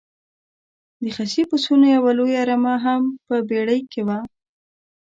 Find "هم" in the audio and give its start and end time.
2.85-3.01